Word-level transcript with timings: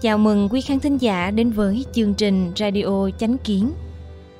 Chào 0.00 0.18
mừng 0.18 0.48
quý 0.48 0.60
khán 0.60 0.80
thính 0.80 0.98
giả 0.98 1.30
đến 1.30 1.50
với 1.50 1.84
chương 1.92 2.14
trình 2.14 2.52
Radio 2.56 3.10
Chánh 3.18 3.38
Kiến. 3.38 3.72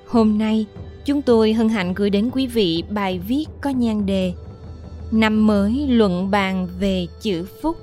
Hôm 0.06 0.38
nay, 0.38 0.66
chúng 1.04 1.22
tôi 1.22 1.52
hân 1.52 1.68
hạnh 1.68 1.94
gửi 1.94 2.10
đến 2.10 2.30
quý 2.32 2.46
vị 2.46 2.84
bài 2.90 3.18
viết 3.28 3.44
có 3.60 3.70
nhan 3.70 4.06
đề 4.06 4.32
Năm 5.12 5.46
mới 5.46 5.86
luận 5.88 6.30
bàn 6.30 6.68
về 6.80 7.06
chữ 7.20 7.46
phúc. 7.62 7.76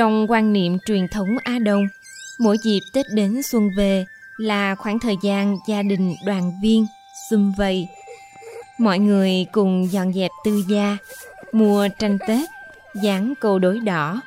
Trong 0.00 0.30
quan 0.30 0.52
niệm 0.52 0.78
truyền 0.86 1.08
thống 1.08 1.28
Á 1.44 1.58
Đông, 1.58 1.84
mỗi 2.38 2.58
dịp 2.58 2.80
Tết 2.92 3.06
đến 3.14 3.42
xuân 3.42 3.70
về 3.76 4.04
là 4.36 4.74
khoảng 4.74 4.98
thời 4.98 5.16
gian 5.22 5.56
gia 5.68 5.82
đình 5.82 6.14
đoàn 6.26 6.52
viên, 6.62 6.86
xung 7.30 7.52
vầy– 7.58 7.88
mọi 8.78 8.98
người 8.98 9.46
cùng 9.52 9.92
dọn 9.92 10.12
dẹp 10.12 10.30
tư 10.44 10.62
gia 10.68 10.96
mua 11.52 11.88
tranh 11.98 12.18
tết 12.28 12.48
dán 13.02 13.34
câu 13.40 13.58
đối 13.58 13.78
đỏ. 13.78 14.20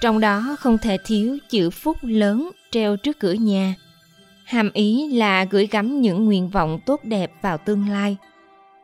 Trong 0.00 0.20
đó 0.20 0.56
không 0.60 0.78
thể 0.78 0.96
thiếu 1.04 1.38
chữ 1.48 1.70
phúc 1.70 1.96
lớn 2.02 2.50
treo 2.70 2.96
trước 2.96 3.18
cửa 3.18 3.32
nhà. 3.32 3.74
Hàm 4.44 4.70
ý 4.72 5.12
là 5.12 5.44
gửi 5.44 5.66
gắm 5.66 6.00
những 6.00 6.24
nguyện 6.24 6.48
vọng 6.48 6.78
tốt 6.86 7.00
đẹp 7.04 7.32
vào 7.42 7.58
tương 7.58 7.88
lai 7.88 8.16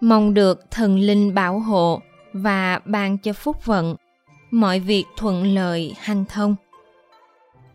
mong 0.00 0.34
được 0.34 0.70
thần 0.70 0.98
linh 0.98 1.34
bảo 1.34 1.58
hộ 1.58 2.00
và 2.32 2.80
ban 2.84 3.18
cho 3.18 3.32
phúc 3.32 3.64
vận 3.64 3.96
mọi 4.54 4.80
việc 4.80 5.04
thuận 5.16 5.54
lợi, 5.54 5.94
hanh 5.98 6.24
thông. 6.28 6.56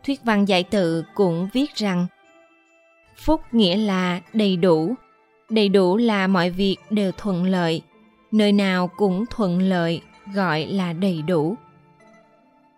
Thuyết 0.06 0.20
văn 0.24 0.46
giải 0.46 0.64
tự 0.64 1.04
cũng 1.16 1.50
viết 1.54 1.76
rằng, 1.76 2.08
phúc 3.18 3.42
nghĩa 3.52 3.78
là 3.78 4.20
đầy 4.34 4.58
đủ. 4.58 4.94
Đầy 5.50 5.70
đủ 5.70 5.98
là 5.98 6.28
mọi 6.28 6.50
việc 6.50 6.78
đều 6.90 7.12
thuận 7.12 7.44
lợi. 7.44 7.82
Nơi 8.32 8.52
nào 8.52 8.90
cũng 8.98 9.26
thuận 9.30 9.62
lợi, 9.62 10.02
gọi 10.34 10.66
là 10.66 10.94
đầy 10.94 11.22
đủ. 11.22 11.56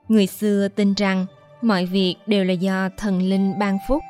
Người 0.08 0.28
xưa 0.28 0.68
tin 0.68 0.94
rằng, 0.94 1.26
mọi 1.62 1.86
việc 1.86 2.16
đều 2.28 2.44
là 2.44 2.54
do 2.54 2.90
thần 2.98 3.22
linh 3.22 3.60
ban 3.60 3.78
phúc. 3.88 4.02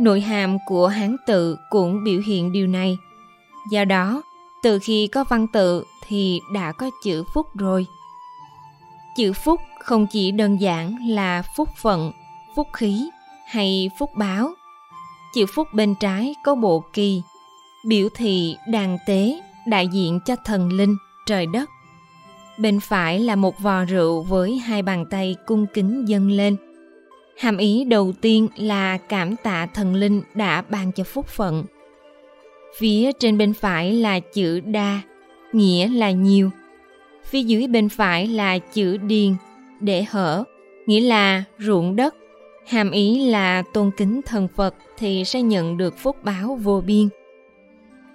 Nội 0.00 0.20
hàm 0.20 0.58
của 0.66 0.86
hán 0.86 1.16
tự 1.26 1.56
cũng 1.70 2.04
biểu 2.04 2.20
hiện 2.26 2.52
điều 2.52 2.66
này. 2.66 2.96
Do 3.70 3.84
đó, 3.84 4.22
từ 4.62 4.78
khi 4.82 5.06
có 5.06 5.24
văn 5.24 5.46
tự 5.52 5.84
thì 6.06 6.40
đã 6.54 6.72
có 6.72 6.90
chữ 7.04 7.24
phúc 7.34 7.46
rồi 7.54 7.86
chữ 9.16 9.32
phúc 9.32 9.60
không 9.80 10.06
chỉ 10.06 10.30
đơn 10.30 10.60
giản 10.60 11.08
là 11.08 11.42
phúc 11.56 11.68
phận, 11.76 12.12
phúc 12.56 12.68
khí 12.72 13.08
hay 13.46 13.90
phúc 13.98 14.10
báo. 14.14 14.50
Chữ 15.34 15.46
phúc 15.54 15.68
bên 15.72 15.94
trái 16.00 16.34
có 16.44 16.54
bộ 16.54 16.84
kỳ, 16.92 17.22
biểu 17.86 18.08
thị 18.14 18.56
đàn 18.68 18.98
tế, 19.06 19.40
đại 19.66 19.88
diện 19.88 20.20
cho 20.24 20.36
thần 20.44 20.72
linh, 20.72 20.96
trời 21.26 21.46
đất. 21.46 21.70
Bên 22.58 22.80
phải 22.80 23.20
là 23.20 23.36
một 23.36 23.58
vò 23.58 23.84
rượu 23.84 24.22
với 24.22 24.58
hai 24.58 24.82
bàn 24.82 25.04
tay 25.10 25.36
cung 25.46 25.66
kính 25.74 26.04
dâng 26.08 26.30
lên. 26.30 26.56
Hàm 27.38 27.56
ý 27.56 27.84
đầu 27.84 28.12
tiên 28.20 28.48
là 28.56 28.98
cảm 28.98 29.36
tạ 29.36 29.66
thần 29.66 29.94
linh 29.94 30.22
đã 30.34 30.62
ban 30.62 30.92
cho 30.92 31.04
phúc 31.04 31.26
phận. 31.26 31.64
Phía 32.78 33.12
trên 33.12 33.38
bên 33.38 33.54
phải 33.54 33.92
là 33.92 34.20
chữ 34.20 34.60
đa, 34.60 35.00
nghĩa 35.52 35.88
là 35.88 36.10
nhiều 36.10 36.50
phía 37.24 37.42
dưới 37.42 37.66
bên 37.66 37.88
phải 37.88 38.26
là 38.26 38.58
chữ 38.58 38.96
điền, 38.96 39.34
để 39.80 40.04
hở, 40.10 40.44
nghĩa 40.86 41.00
là 41.00 41.44
ruộng 41.58 41.96
đất. 41.96 42.14
Hàm 42.66 42.90
ý 42.90 43.30
là 43.30 43.62
tôn 43.72 43.90
kính 43.96 44.20
thần 44.22 44.48
phật 44.48 44.74
thì 44.98 45.24
sẽ 45.24 45.42
nhận 45.42 45.76
được 45.76 45.98
phúc 45.98 46.16
báo 46.24 46.58
vô 46.62 46.82
biên. 46.86 47.08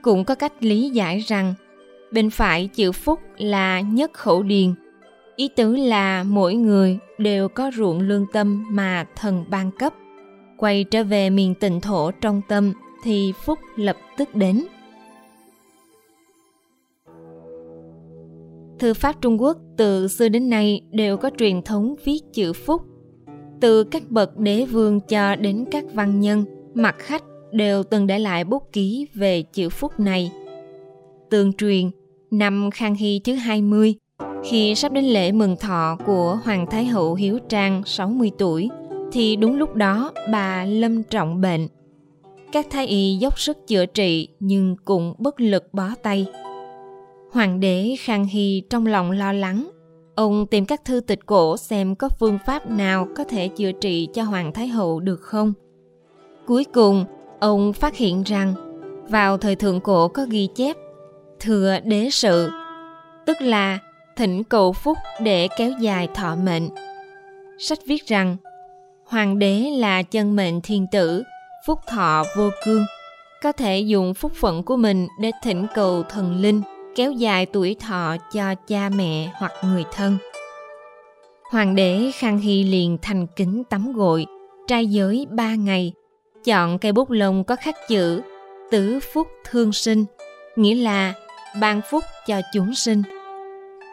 Cũng 0.01 0.25
có 0.25 0.35
cách 0.35 0.53
lý 0.59 0.89
giải 0.89 1.19
rằng, 1.19 1.53
bên 2.11 2.29
phải 2.29 2.67
chữ 2.67 2.91
phúc 2.91 3.19
là 3.37 3.79
nhất 3.79 4.13
khẩu 4.13 4.43
điền. 4.43 4.73
Ý 5.35 5.49
tứ 5.55 5.75
là 5.75 6.23
mỗi 6.23 6.55
người 6.55 6.97
đều 7.17 7.49
có 7.49 7.71
ruộng 7.75 7.99
lương 7.99 8.25
tâm 8.33 8.65
mà 8.71 9.05
thần 9.15 9.45
ban 9.49 9.71
cấp. 9.71 9.93
Quay 10.57 10.83
trở 10.83 11.03
về 11.03 11.29
miền 11.29 11.55
tịnh 11.55 11.81
thổ 11.81 12.11
trong 12.11 12.41
tâm 12.47 12.73
thì 13.03 13.33
phúc 13.45 13.59
lập 13.75 13.97
tức 14.17 14.35
đến. 14.35 14.65
Thư 18.79 18.93
pháp 18.93 19.21
trung 19.21 19.41
quốc 19.41 19.57
từ 19.77 20.07
xưa 20.07 20.29
đến 20.29 20.49
nay 20.49 20.81
đều 20.91 21.17
có 21.17 21.29
truyền 21.37 21.61
thống 21.61 21.95
viết 22.05 22.19
chữ 22.33 22.53
phúc 22.53 22.81
từ 23.61 23.83
các 23.83 24.03
bậc 24.09 24.37
đế 24.37 24.65
vương 24.65 24.99
cho 24.99 25.35
đến 25.35 25.65
các 25.71 25.85
văn 25.93 26.19
nhân 26.19 26.45
mặt 26.73 26.95
khách 26.99 27.23
đều 27.51 27.83
từng 27.83 28.07
để 28.07 28.19
lại 28.19 28.43
bút 28.43 28.73
ký 28.73 29.07
về 29.13 29.41
chữ 29.41 29.69
phúc 29.69 29.99
này. 29.99 30.31
Tương 31.29 31.53
truyền, 31.53 31.89
năm 32.31 32.69
Khang 32.71 32.95
Hy 32.95 33.21
thứ 33.23 33.33
20, 33.33 33.95
khi 34.43 34.75
sắp 34.75 34.91
đến 34.91 35.05
lễ 35.05 35.31
mừng 35.31 35.55
thọ 35.55 35.97
của 36.05 36.39
Hoàng 36.43 36.65
Thái 36.71 36.85
Hậu 36.85 37.15
Hiếu 37.15 37.39
Trang 37.49 37.81
60 37.85 38.31
tuổi, 38.37 38.69
thì 39.11 39.35
đúng 39.35 39.55
lúc 39.55 39.75
đó 39.75 40.11
bà 40.31 40.65
lâm 40.65 41.03
trọng 41.03 41.41
bệnh. 41.41 41.67
Các 42.51 42.67
thái 42.69 42.87
y 42.87 43.15
dốc 43.15 43.39
sức 43.39 43.67
chữa 43.67 43.85
trị 43.85 44.27
nhưng 44.39 44.75
cũng 44.85 45.13
bất 45.17 45.41
lực 45.41 45.73
bó 45.73 45.89
tay. 46.03 46.25
Hoàng 47.31 47.59
đế 47.59 47.95
Khang 47.99 48.25
Hy 48.25 48.63
trong 48.69 48.85
lòng 48.85 49.11
lo 49.11 49.33
lắng, 49.33 49.69
ông 50.15 50.45
tìm 50.47 50.65
các 50.65 50.85
thư 50.85 50.99
tịch 50.99 51.25
cổ 51.25 51.57
xem 51.57 51.95
có 51.95 52.09
phương 52.19 52.39
pháp 52.45 52.69
nào 52.69 53.07
có 53.15 53.23
thể 53.23 53.47
chữa 53.47 53.71
trị 53.71 54.07
cho 54.13 54.23
Hoàng 54.23 54.53
Thái 54.53 54.67
Hậu 54.67 54.99
được 54.99 55.21
không. 55.21 55.53
Cuối 56.45 56.63
cùng, 56.63 57.05
ông 57.39 57.73
phát 57.73 57.95
hiện 57.95 58.23
rằng 58.23 58.53
vào 59.09 59.37
thời 59.37 59.55
thượng 59.55 59.79
cổ 59.79 60.07
có 60.07 60.25
ghi 60.29 60.47
chép 60.55 60.77
thừa 61.39 61.77
đế 61.83 62.09
sự 62.11 62.49
tức 63.25 63.41
là 63.41 63.79
thỉnh 64.15 64.43
cầu 64.43 64.73
phúc 64.73 64.97
để 65.21 65.47
kéo 65.57 65.71
dài 65.79 66.07
thọ 66.15 66.35
mệnh. 66.35 66.69
Sách 67.59 67.79
viết 67.87 68.07
rằng 68.07 68.37
hoàng 69.05 69.39
đế 69.39 69.59
là 69.77 70.01
chân 70.03 70.35
mệnh 70.35 70.61
thiên 70.61 70.85
tử 70.91 71.23
phúc 71.65 71.79
thọ 71.87 72.23
vô 72.37 72.49
cương 72.65 72.85
có 73.43 73.51
thể 73.51 73.79
dùng 73.79 74.13
phúc 74.13 74.31
phận 74.35 74.63
của 74.63 74.77
mình 74.77 75.07
để 75.19 75.31
thỉnh 75.43 75.65
cầu 75.75 76.03
thần 76.03 76.41
linh 76.41 76.61
kéo 76.99 77.11
dài 77.11 77.45
tuổi 77.45 77.75
thọ 77.79 78.15
cho 78.33 78.55
cha 78.55 78.89
mẹ 78.95 79.31
hoặc 79.35 79.51
người 79.63 79.83
thân. 79.91 80.17
Hoàng 81.51 81.75
đế 81.75 82.11
khang 82.15 82.39
hy 82.39 82.63
liền 82.63 82.97
thành 83.01 83.27
kính 83.35 83.63
tắm 83.63 83.93
gội, 83.93 84.25
trai 84.67 84.87
giới 84.87 85.27
ba 85.29 85.55
ngày, 85.55 85.93
chọn 86.43 86.79
cây 86.79 86.91
bút 86.91 87.11
lông 87.11 87.43
có 87.43 87.55
khắc 87.55 87.75
chữ 87.87 88.21
tứ 88.71 88.99
phúc 89.13 89.27
thương 89.49 89.73
sinh, 89.73 90.05
nghĩa 90.55 90.75
là 90.75 91.13
ban 91.61 91.81
phúc 91.89 92.03
cho 92.27 92.41
chúng 92.53 92.75
sinh. 92.75 93.03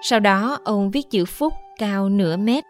Sau 0.02 0.20
đó, 0.20 0.58
ông 0.64 0.90
viết 0.90 1.10
chữ 1.10 1.24
phúc 1.24 1.52
cao 1.78 2.08
nửa 2.08 2.36
mét, 2.36 2.64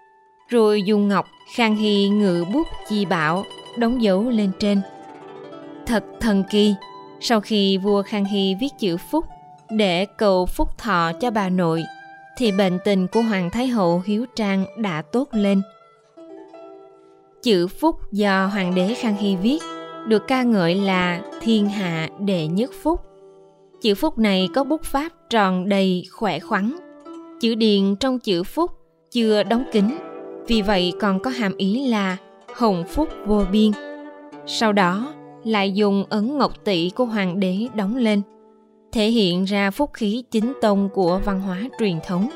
rồi 0.49 0.83
dùng 0.83 1.09
ngọc 1.09 1.27
khang 1.55 1.77
hy 1.77 2.09
ngự 2.09 2.45
bút 2.53 2.67
chi 2.89 3.05
bảo, 3.05 3.45
đóng 3.79 4.03
dấu 4.03 4.31
lên 4.31 4.51
trên. 4.59 4.81
Thật 5.87 6.05
thần 6.21 6.45
kỳ, 6.51 6.75
sau 7.21 7.41
khi 7.41 7.79
vua 7.79 8.03
khang 8.03 8.25
hy 8.25 8.55
viết 8.61 8.71
chữ 8.79 8.97
phúc 8.97 9.25
để 9.71 10.05
cầu 10.05 10.47
phúc 10.47 10.69
thọ 10.79 11.13
cho 11.21 11.31
bà 11.31 11.49
nội, 11.49 11.85
thì 12.37 12.53
bệnh 12.53 12.79
tình 12.85 13.07
của 13.07 13.21
hoàng 13.21 13.51
thái 13.51 13.67
hậu 13.67 14.03
hiếu 14.07 14.27
trang 14.37 14.65
đã 14.79 15.03
tốt 15.03 15.29
lên. 15.33 15.63
Chữ 17.43 17.67
phúc 17.67 17.97
do 18.13 18.47
hoàng 18.47 18.75
đế 18.75 18.95
khang 18.95 19.17
hy 19.17 19.37
viết, 19.37 19.59
được 20.09 20.23
ca 20.29 20.43
ngợi 20.43 20.75
là 20.75 21.21
thiên 21.41 21.69
hạ 21.69 22.09
đệ 22.21 22.47
nhất 22.47 22.71
phúc. 22.83 23.01
Chữ 23.83 23.95
phúc 23.95 24.19
này 24.19 24.49
có 24.55 24.65
bút 24.65 24.85
pháp 24.85 25.13
tròn 25.31 25.69
đầy 25.69 26.05
khỏe 26.13 26.39
khoắn. 26.39 26.77
Chữ 27.41 27.55
điền 27.55 27.97
trong 27.97 28.19
chữ 28.19 28.43
phúc 28.43 28.71
chưa 29.11 29.43
đóng 29.43 29.65
kín, 29.73 29.85
vì 30.47 30.63
vậy 30.63 30.93
còn 31.01 31.21
có 31.21 31.31
hàm 31.31 31.57
ý 31.57 31.89
là 31.89 32.17
hồng 32.55 32.85
phúc 32.89 33.09
vô 33.27 33.43
biên. 33.53 33.71
Sau 34.47 34.73
đó, 34.73 35.15
lại 35.45 35.73
dùng 35.73 36.05
ấn 36.09 36.39
ngọc 36.39 36.65
tỷ 36.65 36.91
của 36.91 37.05
hoàng 37.05 37.41
đế 37.41 37.67
đóng 37.75 37.97
lên 37.97 38.23
thể 38.97 39.11
hiện 39.11 39.45
ra 39.45 39.71
phúc 39.71 39.91
khí 39.95 40.25
chính 40.31 40.53
tông 40.61 40.89
của 40.95 41.21
văn 41.25 41.41
hóa 41.41 41.63
truyền 41.79 41.99
thống. 42.07 42.29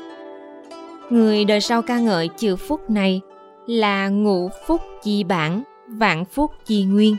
Người 1.09 1.45
đời 1.45 1.61
sau 1.61 1.81
ca 1.81 1.99
ngợi 1.99 2.27
chữ 2.27 2.55
phúc 2.55 2.89
này 2.89 3.21
là 3.67 4.09
ngũ 4.09 4.49
phúc 4.67 4.81
chi 5.03 5.23
bản, 5.23 5.63
vạn 5.87 6.25
phúc 6.25 6.51
chi 6.65 6.83
nguyên. 6.83 7.17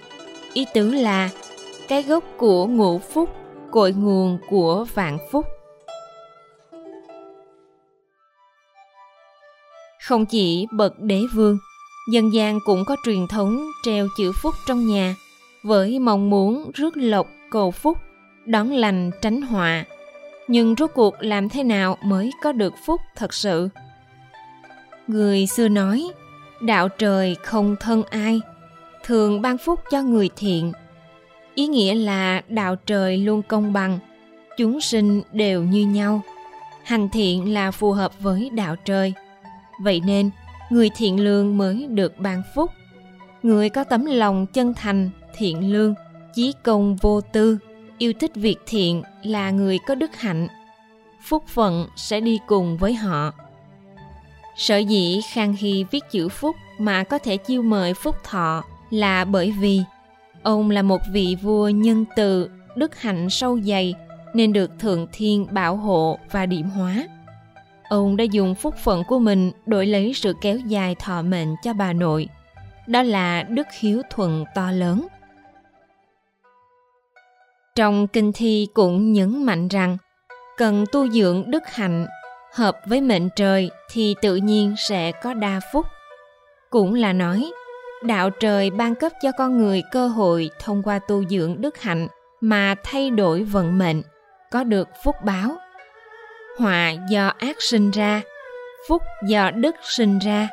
Ý 0.52 0.66
tứ 0.74 0.90
là 0.90 1.30
cái 1.88 2.02
gốc 2.02 2.24
của 2.36 2.66
ngũ 2.66 2.98
phúc, 2.98 3.30
cội 3.70 3.92
nguồn 3.92 4.38
của 4.50 4.86
vạn 4.94 5.18
phúc. 5.30 5.46
Không 10.02 10.26
chỉ 10.26 10.66
bậc 10.72 11.00
đế 11.00 11.20
vương, 11.34 11.58
dân 12.12 12.34
gian 12.34 12.58
cũng 12.66 12.84
có 12.84 12.96
truyền 13.04 13.26
thống 13.28 13.66
treo 13.84 14.06
chữ 14.18 14.32
phúc 14.42 14.54
trong 14.68 14.86
nhà, 14.86 15.14
với 15.64 15.98
mong 15.98 16.30
muốn 16.30 16.70
rước 16.74 16.96
lộc 16.96 17.26
cầu 17.50 17.70
phúc 17.70 17.98
đón 18.46 18.72
lành 18.72 19.10
tránh 19.20 19.42
họa 19.42 19.84
nhưng 20.48 20.74
rốt 20.78 20.90
cuộc 20.94 21.14
làm 21.20 21.48
thế 21.48 21.64
nào 21.64 21.98
mới 22.02 22.30
có 22.42 22.52
được 22.52 22.74
phúc 22.86 23.00
thật 23.16 23.34
sự 23.34 23.68
Người 25.06 25.46
xưa 25.46 25.68
nói, 25.68 26.10
đạo 26.60 26.88
trời 26.88 27.36
không 27.42 27.76
thân 27.80 28.02
ai, 28.10 28.40
thường 29.04 29.42
ban 29.42 29.58
phúc 29.58 29.80
cho 29.90 30.02
người 30.02 30.30
thiện. 30.36 30.72
Ý 31.54 31.66
nghĩa 31.66 31.94
là 31.94 32.42
đạo 32.48 32.76
trời 32.76 33.16
luôn 33.16 33.42
công 33.42 33.72
bằng, 33.72 33.98
chúng 34.56 34.80
sinh 34.80 35.22
đều 35.32 35.62
như 35.62 35.86
nhau. 35.86 36.20
Hành 36.84 37.08
thiện 37.08 37.54
là 37.54 37.70
phù 37.70 37.92
hợp 37.92 38.20
với 38.20 38.50
đạo 38.50 38.76
trời. 38.84 39.12
Vậy 39.80 40.02
nên, 40.06 40.30
người 40.70 40.90
thiện 40.96 41.24
lương 41.24 41.58
mới 41.58 41.86
được 41.90 42.18
ban 42.18 42.42
phúc. 42.54 42.70
Người 43.42 43.68
có 43.68 43.84
tấm 43.84 44.04
lòng 44.04 44.46
chân 44.46 44.74
thành, 44.74 45.10
thiện 45.36 45.72
lương, 45.72 45.94
chí 46.34 46.52
công 46.62 46.96
vô 46.96 47.20
tư, 47.20 47.58
yêu 47.98 48.12
thích 48.20 48.30
việc 48.34 48.58
thiện 48.66 49.02
là 49.22 49.50
người 49.50 49.78
có 49.86 49.94
đức 49.94 50.16
hạnh. 50.16 50.48
Phúc 51.22 51.44
phận 51.46 51.86
sẽ 51.96 52.20
đi 52.20 52.38
cùng 52.46 52.76
với 52.76 52.94
họ. 52.94 53.32
Sở 54.56 54.76
dĩ 54.76 55.20
Khang 55.32 55.54
Hy 55.58 55.84
viết 55.90 56.04
chữ 56.10 56.28
phúc 56.28 56.56
mà 56.78 57.04
có 57.04 57.18
thể 57.18 57.36
chiêu 57.36 57.62
mời 57.62 57.94
phúc 57.94 58.16
thọ 58.24 58.64
là 58.90 59.24
bởi 59.24 59.50
vì 59.60 59.82
ông 60.42 60.70
là 60.70 60.82
một 60.82 61.00
vị 61.12 61.36
vua 61.42 61.68
nhân 61.68 62.04
từ, 62.16 62.50
đức 62.76 63.00
hạnh 63.00 63.30
sâu 63.30 63.60
dày 63.60 63.94
nên 64.34 64.52
được 64.52 64.70
Thượng 64.78 65.06
Thiên 65.12 65.46
bảo 65.50 65.76
hộ 65.76 66.18
và 66.30 66.46
điểm 66.46 66.70
hóa. 66.70 67.06
Ông 67.88 68.16
đã 68.16 68.24
dùng 68.24 68.54
phúc 68.54 68.74
phận 68.76 69.04
của 69.08 69.18
mình 69.18 69.52
đổi 69.66 69.86
lấy 69.86 70.12
sự 70.14 70.34
kéo 70.40 70.58
dài 70.58 70.94
thọ 70.94 71.22
mệnh 71.22 71.54
cho 71.62 71.72
bà 71.72 71.92
nội. 71.92 72.28
Đó 72.86 73.02
là 73.02 73.42
đức 73.42 73.66
hiếu 73.80 74.02
thuận 74.10 74.44
to 74.54 74.70
lớn. 74.70 75.06
Trong 77.74 78.06
kinh 78.06 78.32
thi 78.32 78.69
cũng 78.74 79.12
nhấn 79.12 79.44
mạnh 79.44 79.69
rằng 79.69 79.96
cần 80.56 80.84
tu 80.92 81.08
dưỡng 81.08 81.50
đức 81.50 81.62
hạnh 81.66 82.06
hợp 82.54 82.78
với 82.86 83.00
mệnh 83.00 83.28
trời 83.36 83.70
thì 83.90 84.14
tự 84.22 84.36
nhiên 84.36 84.74
sẽ 84.78 85.12
có 85.12 85.34
đa 85.34 85.60
phúc. 85.72 85.86
Cũng 86.70 86.94
là 86.94 87.12
nói, 87.12 87.52
đạo 88.02 88.30
trời 88.30 88.70
ban 88.70 88.94
cấp 88.94 89.12
cho 89.22 89.32
con 89.38 89.58
người 89.58 89.82
cơ 89.90 90.08
hội 90.08 90.50
thông 90.60 90.82
qua 90.82 90.98
tu 90.98 91.24
dưỡng 91.28 91.60
đức 91.60 91.80
hạnh 91.80 92.08
mà 92.40 92.74
thay 92.84 93.10
đổi 93.10 93.42
vận 93.42 93.78
mệnh, 93.78 94.02
có 94.50 94.64
được 94.64 94.88
phúc 95.04 95.16
báo. 95.24 95.56
Họa 96.58 96.90
do 97.10 97.32
ác 97.38 97.56
sinh 97.62 97.90
ra, 97.90 98.22
phúc 98.88 99.02
do 99.26 99.50
đức 99.50 99.74
sinh 99.82 100.19
ra. 100.19 100.48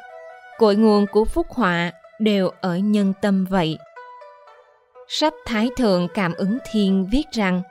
Cội 0.57 0.75
nguồn 0.75 1.05
của 1.11 1.25
phúc 1.25 1.47
họa 1.49 1.91
đều 2.19 2.49
ở 2.61 2.77
nhân 2.77 3.13
tâm 3.21 3.45
vậy. 3.49 3.77
Sách 5.11 5.33
Thái 5.45 5.69
Thượng 5.77 6.07
Cảm 6.13 6.33
ứng 6.33 6.57
Thiên 6.71 7.07
viết 7.11 7.23
rằng 7.31 7.61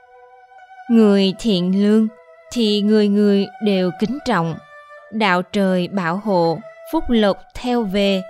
Người 0.89 1.33
thiện 1.39 1.83
lương 1.83 2.07
thì 2.51 2.81
người 2.81 3.07
người 3.07 3.45
đều 3.65 3.91
kính 3.99 4.17
trọng. 4.25 4.55
Đạo 5.11 5.41
trời 5.41 5.87
bảo 5.87 6.17
hộ, 6.17 6.59
phúc 6.91 7.03
lộc 7.07 7.37
theo 7.55 7.83
về, 7.83 8.21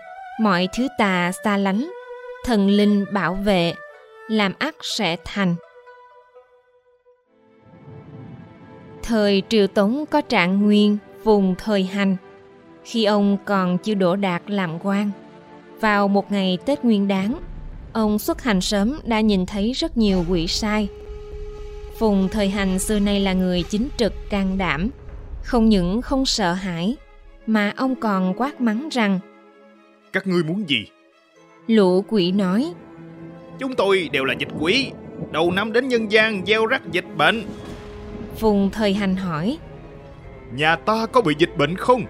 mọi 0.42 0.68
thứ 0.78 0.88
tà 0.98 1.32
xa 1.44 1.58
lánh, 1.58 1.92
thần 2.46 2.68
linh 2.68 3.06
bảo 3.14 3.34
vệ, 3.34 3.74
làm 4.28 4.54
ắt 4.60 4.76
sẽ 4.82 5.18
thành. 5.26 5.56
Thời 9.04 9.44
Triều 9.50 9.68
Tống 9.68 10.06
có 10.06 10.22
trạng 10.22 10.62
nguyên 10.62 10.98
vùng 11.24 11.56
thời 11.56 11.84
hành, 11.84 12.18
khi 12.84 13.06
ông 13.06 13.38
còn 13.46 13.78
chưa 13.78 13.94
đổ 13.94 14.16
đạt 14.16 14.42
làm 14.48 14.80
quan. 14.84 15.12
Vào 15.80 16.08
một 16.08 16.32
ngày 16.32 16.58
Tết 16.66 16.86
Nguyên 16.86 17.08
Đán, 17.08 17.40
ông 17.94 18.20
xuất 18.20 18.42
hành 18.42 18.62
sớm 18.62 19.00
đã 19.04 19.22
nhìn 19.22 19.46
thấy 19.46 19.72
rất 19.72 19.98
nhiều 19.98 20.26
quỷ 20.30 20.48
sai. 20.48 20.88
Phùng 21.98 22.30
thời 22.32 22.50
hành 22.50 22.80
xưa 22.80 23.00
nay 23.00 23.20
là 23.20 23.34
người 23.34 23.64
chính 23.64 23.88
trực 23.98 24.14
can 24.30 24.58
đảm, 24.58 24.90
không 25.44 25.70
những 25.70 26.02
không 26.02 26.26
sợ 26.26 26.54
hãi, 26.54 26.96
mà 27.48 27.74
ông 27.78 27.96
còn 27.96 28.34
quát 28.38 28.62
mắng 28.62 28.90
rằng 28.92 29.20
Các 30.14 30.28
ngươi 30.28 30.44
muốn 30.44 30.70
gì? 30.70 30.86
Lũ 31.68 32.06
quỷ 32.08 32.32
nói 32.32 32.74
Chúng 33.60 33.76
tôi 33.76 34.10
đều 34.12 34.26
là 34.26 34.34
dịch 34.40 34.50
quỷ, 34.60 34.92
đầu 35.32 35.52
năm 35.52 35.74
đến 35.74 35.88
nhân 35.88 36.12
gian 36.12 36.46
gieo 36.46 36.66
rắc 36.66 36.82
dịch 36.92 37.06
bệnh. 37.18 37.44
Phùng 38.36 38.70
thời 38.72 38.94
hành 38.94 39.16
hỏi 39.16 39.58
Nhà 40.54 40.76
ta 40.76 41.06
có 41.06 41.22
bị 41.22 41.36
dịch 41.38 41.58
bệnh 41.58 41.76
không? 41.76 42.04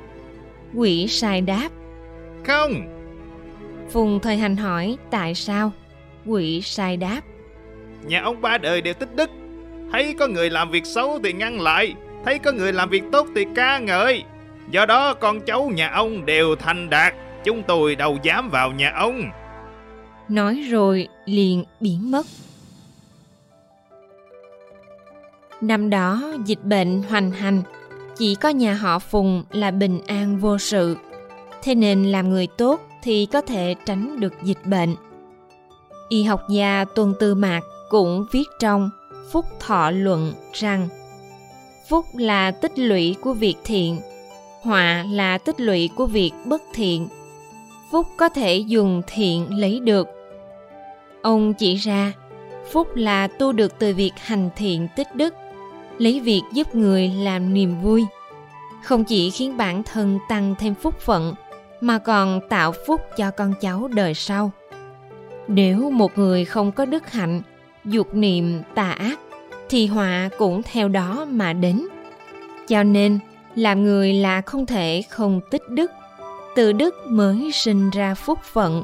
Quỷ 0.75 1.07
sai 1.07 1.41
đáp 1.41 1.69
Không, 2.47 2.98
Phùng 3.89 4.19
thời 4.19 4.37
hành 4.37 4.57
hỏi 4.57 4.97
tại 5.11 5.35
sao? 5.35 5.71
Quỷ 6.25 6.61
sai 6.61 6.97
đáp. 6.97 7.21
nhà 8.03 8.21
ông 8.21 8.41
ba 8.41 8.57
đời 8.57 8.81
đều 8.81 8.93
tích 8.93 9.15
đức. 9.15 9.29
Thấy 9.91 10.15
có 10.19 10.27
người 10.27 10.49
làm 10.49 10.71
việc 10.71 10.85
xấu 10.85 11.19
thì 11.23 11.33
ngăn 11.33 11.61
lại, 11.61 11.93
thấy 12.25 12.39
có 12.39 12.51
người 12.51 12.73
làm 12.73 12.89
việc 12.89 13.03
tốt 13.11 13.27
thì 13.35 13.45
ca 13.55 13.79
ngợi. 13.79 14.23
Do 14.71 14.85
đó 14.85 15.13
con 15.13 15.41
cháu 15.41 15.71
nhà 15.73 15.89
ông 15.89 16.25
đều 16.25 16.55
thành 16.55 16.89
đạt, 16.89 17.13
chúng 17.43 17.63
tôi 17.63 17.95
đâu 17.95 18.17
dám 18.23 18.49
vào 18.49 18.71
nhà 18.71 18.91
ông. 18.95 19.21
Nói 20.29 20.65
rồi 20.69 21.07
liền 21.25 21.63
biến 21.79 22.11
mất. 22.11 22.25
Năm 25.61 25.89
đó 25.89 26.33
dịch 26.45 26.63
bệnh 26.63 27.03
hoành 27.09 27.31
hành, 27.31 27.61
chỉ 28.17 28.35
có 28.35 28.49
nhà 28.49 28.73
họ 28.73 28.99
Phùng 28.99 29.43
là 29.51 29.71
bình 29.71 29.99
an 30.07 30.37
vô 30.37 30.57
sự. 30.57 30.97
Thế 31.63 31.75
nên 31.75 32.03
làm 32.03 32.29
người 32.29 32.47
tốt 32.57 32.88
thì 33.03 33.25
có 33.25 33.41
thể 33.41 33.75
tránh 33.85 34.19
được 34.19 34.33
dịch 34.43 34.65
bệnh. 34.65 34.95
Y 36.09 36.23
học 36.23 36.41
gia 36.49 36.85
Tuân 36.95 37.13
Tư 37.19 37.35
Mạc 37.35 37.61
cũng 37.89 38.25
viết 38.31 38.47
trong 38.59 38.89
Phúc 39.31 39.45
Thọ 39.59 39.91
Luận 39.91 40.33
rằng 40.53 40.89
Phúc 41.89 42.05
là 42.13 42.51
tích 42.51 42.79
lũy 42.79 43.15
của 43.21 43.33
việc 43.33 43.55
thiện, 43.63 43.99
họa 44.61 45.05
là 45.11 45.37
tích 45.37 45.59
lũy 45.59 45.89
của 45.95 46.05
việc 46.05 46.31
bất 46.45 46.61
thiện. 46.73 47.07
Phúc 47.91 48.07
có 48.17 48.29
thể 48.29 48.57
dùng 48.57 49.01
thiện 49.07 49.59
lấy 49.59 49.79
được. 49.79 50.07
Ông 51.21 51.53
chỉ 51.53 51.75
ra, 51.75 52.13
phúc 52.71 52.87
là 52.95 53.27
tu 53.27 53.51
được 53.51 53.79
từ 53.79 53.93
việc 53.93 54.13
hành 54.17 54.49
thiện 54.55 54.87
tích 54.95 55.15
đức, 55.15 55.33
lấy 55.97 56.19
việc 56.19 56.41
giúp 56.53 56.75
người 56.75 57.07
làm 57.07 57.53
niềm 57.53 57.81
vui. 57.81 58.05
Không 58.83 59.03
chỉ 59.03 59.29
khiến 59.29 59.57
bản 59.57 59.83
thân 59.83 60.19
tăng 60.29 60.55
thêm 60.59 60.75
phúc 60.75 60.99
phận, 60.99 61.35
mà 61.81 61.97
còn 61.97 62.39
tạo 62.49 62.71
phúc 62.87 63.01
cho 63.17 63.31
con 63.31 63.53
cháu 63.61 63.87
đời 63.87 64.13
sau. 64.13 64.51
Nếu 65.47 65.89
một 65.89 66.17
người 66.17 66.45
không 66.45 66.71
có 66.71 66.85
đức 66.85 67.11
hạnh, 67.11 67.41
dục 67.85 68.13
niệm 68.13 68.61
tà 68.75 68.91
ác, 68.91 69.19
thì 69.69 69.87
họa 69.87 70.29
cũng 70.37 70.61
theo 70.63 70.87
đó 70.87 71.25
mà 71.29 71.53
đến. 71.53 71.87
Cho 72.67 72.83
nên, 72.83 73.19
làm 73.55 73.83
người 73.83 74.13
là 74.13 74.41
không 74.41 74.65
thể 74.65 75.03
không 75.09 75.41
tích 75.51 75.69
đức. 75.69 75.91
Từ 76.55 76.71
đức 76.71 76.95
mới 77.07 77.51
sinh 77.53 77.89
ra 77.89 78.15
phúc 78.15 78.39
phận. 78.43 78.83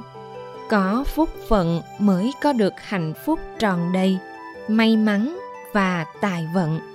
Có 0.69 1.03
phúc 1.15 1.29
phận 1.47 1.81
mới 1.99 2.31
có 2.43 2.53
được 2.53 2.73
hạnh 2.77 3.13
phúc 3.25 3.39
tròn 3.59 3.93
đầy, 3.93 4.17
may 4.67 4.97
mắn 4.97 5.37
và 5.73 6.05
tài 6.21 6.47
vận. 6.53 6.94